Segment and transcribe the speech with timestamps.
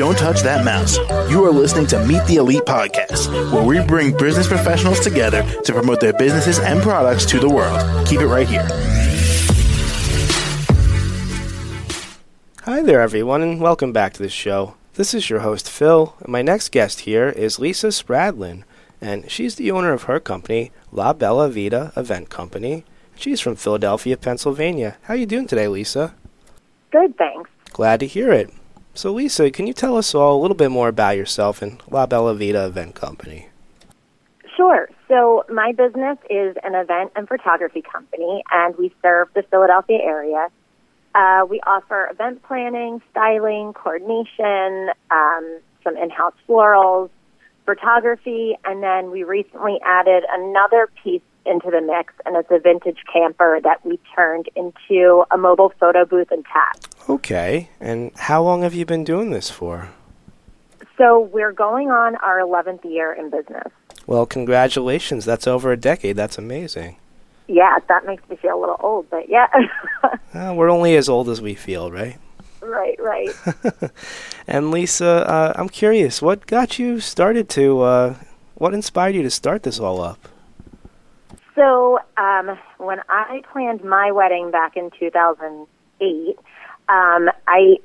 [0.00, 0.96] Don't touch that mouse.
[1.30, 5.74] You are listening to Meet the Elite Podcast, where we bring business professionals together to
[5.74, 8.06] promote their businesses and products to the world.
[8.06, 8.66] Keep it right here.
[12.62, 14.74] Hi there, everyone, and welcome back to the show.
[14.94, 18.62] This is your host, Phil, and my next guest here is Lisa Spradlin,
[19.02, 22.86] and she's the owner of her company, La Bella Vita Event Company.
[23.16, 24.96] She's from Philadelphia, Pennsylvania.
[25.02, 26.14] How are you doing today, Lisa?
[26.90, 27.50] Good, thanks.
[27.74, 28.50] Glad to hear it.
[28.94, 32.06] So, Lisa, can you tell us all a little bit more about yourself and La
[32.06, 33.48] Bella Vita Event Company?
[34.56, 34.88] Sure.
[35.08, 40.48] So, my business is an event and photography company, and we serve the Philadelphia area.
[41.14, 47.10] Uh, we offer event planning, styling, coordination, um, some in house florals,
[47.64, 52.98] photography, and then we recently added another piece into the mix, and it's a vintage
[53.12, 56.76] camper that we turned into a mobile photo booth and tap.
[57.10, 57.70] Okay.
[57.80, 59.88] And how long have you been doing this for?
[60.96, 63.72] So we're going on our 11th year in business.
[64.06, 65.24] Well, congratulations.
[65.24, 66.14] That's over a decade.
[66.14, 66.96] That's amazing.
[67.48, 69.48] Yeah, that makes me feel a little old, but yeah.
[70.04, 72.16] Uh, we're only as old as we feel, right?
[72.60, 73.30] right, right.
[74.46, 78.14] And Lisa, uh, I'm curious, what got you started to, uh,
[78.54, 80.28] what inspired you to start this all up?
[81.56, 86.38] So, um, when I planned my wedding back in 2008,
[86.90, 87.76] um, I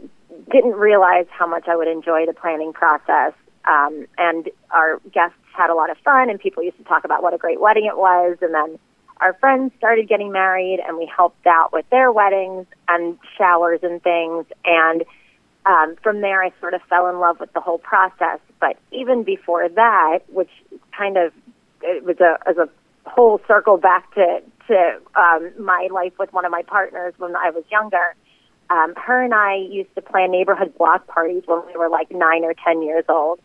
[0.52, 3.34] didn't realize how much I would enjoy the planning process.
[3.66, 7.23] Um, and our guests had a lot of fun, and people used to talk about
[7.23, 8.38] what a great wedding it was.
[8.42, 8.80] And then
[9.22, 14.02] our friends started getting married, and we helped out with their weddings and showers and
[14.03, 14.45] things.
[14.66, 15.03] And
[15.66, 18.40] um, from there, I sort of fell in love with the whole process.
[18.59, 20.52] But even before that, which
[20.95, 21.31] kind of
[21.81, 22.69] it was a as a
[23.08, 27.52] whole circle back to to um, my life with one of my partners when I
[27.52, 28.16] was younger.
[28.69, 32.44] Um, her and I used to plan neighborhood block parties when we were like nine
[32.44, 33.39] or ten years old,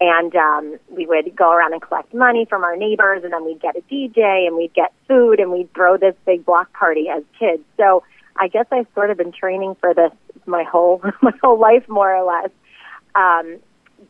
[0.00, 3.60] and um, we would go around and collect money from our neighbors, and then we'd
[3.60, 7.22] get a DJ and we'd get food, and we'd throw this big block party as
[7.38, 7.62] kids.
[7.76, 8.02] So
[8.36, 10.12] I guess I've sort of been training for this
[10.46, 12.50] my whole my whole life, more or less.
[13.14, 13.58] Um,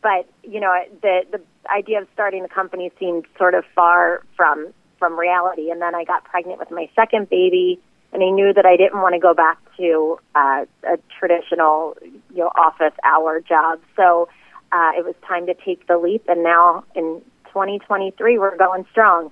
[0.01, 4.73] but you know, the the idea of starting the company seemed sort of far from
[4.97, 5.69] from reality.
[5.69, 7.79] And then I got pregnant with my second baby,
[8.13, 12.39] and I knew that I didn't want to go back to uh, a traditional, you
[12.39, 13.79] know, office hour job.
[13.95, 14.29] So
[14.71, 16.25] uh, it was time to take the leap.
[16.27, 19.31] And now in 2023, we're going strong.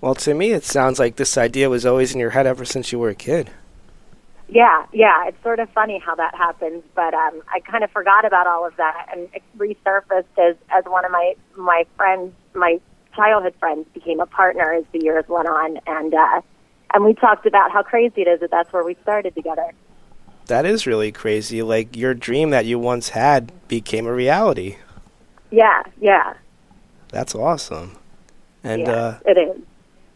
[0.00, 2.90] Well, to me, it sounds like this idea was always in your head ever since
[2.90, 3.50] you were a kid.
[4.48, 8.26] Yeah, yeah, it's sort of funny how that happens, but um, I kind of forgot
[8.26, 12.78] about all of that, and it resurfaced as as one of my my friends, my
[13.16, 16.42] childhood friends, became a partner as the years went on, and uh,
[16.94, 19.72] and we talked about how crazy it is that that's where we started together.
[20.46, 21.62] That is really crazy.
[21.62, 24.76] Like your dream that you once had became a reality.
[25.50, 26.34] Yeah, yeah,
[27.10, 27.98] That's awesome.
[28.64, 29.62] And yeah, uh, it is.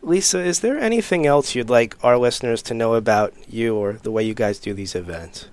[0.02, 4.10] Lisa, is there anything else you'd like our listeners to know about you or the
[4.10, 5.48] way you guys do these events?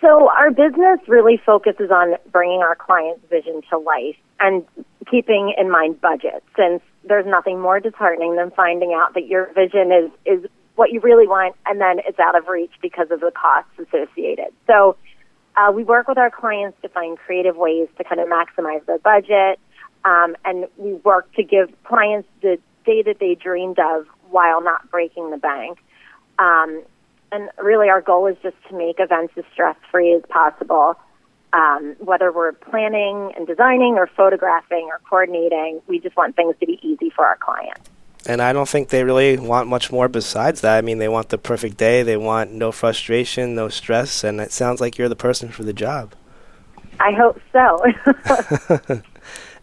[0.00, 4.64] So our business really focuses on bringing our clients' vision to life and
[5.10, 9.92] keeping in mind budget, since there's nothing more disheartening than finding out that your vision
[9.92, 13.30] is is what you really want, and then it's out of reach because of the
[13.30, 14.48] costs associated.
[14.66, 14.96] So
[15.56, 18.98] uh, we work with our clients to find creative ways to kind of maximize their
[18.98, 19.60] budget,
[20.04, 24.90] um, and we work to give clients the day that they dreamed of while not
[24.90, 25.78] breaking the bank.
[26.38, 26.82] Um,
[27.30, 30.96] and really, our goal is just to make events as stress free as possible.
[31.54, 36.66] Um, whether we're planning and designing, or photographing, or coordinating, we just want things to
[36.66, 37.88] be easy for our clients.
[38.26, 40.76] And I don't think they really want much more besides that.
[40.76, 44.50] I mean, they want the perfect day, they want no frustration, no stress, and it
[44.50, 46.14] sounds like you're the person for the job.
[46.98, 49.02] I hope so.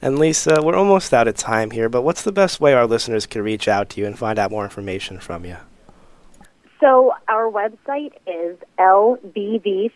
[0.02, 3.28] And Lisa, we're almost out of time here, but what's the best way our listeners
[3.28, 5.58] can reach out to you and find out more information from you?
[6.81, 9.90] So our website is lbvphilly.com,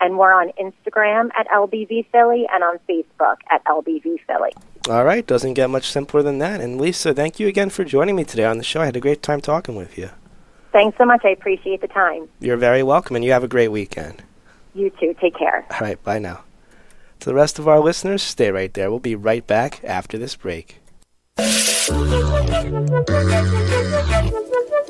[0.00, 4.52] and we're on Instagram at lbvphilly and on Facebook at lbvphilly.
[4.88, 6.62] All right, doesn't get much simpler than that.
[6.62, 8.80] And Lisa, thank you again for joining me today on the show.
[8.80, 10.08] I had a great time talking with you.
[10.72, 11.22] Thanks so much.
[11.24, 12.28] I appreciate the time.
[12.38, 14.22] You're very welcome, and you have a great weekend.
[14.74, 15.14] You too.
[15.20, 15.66] Take care.
[15.70, 16.44] All right, bye now.
[17.20, 18.88] To the rest of our listeners, stay right there.
[18.88, 20.76] We'll be right back after this break.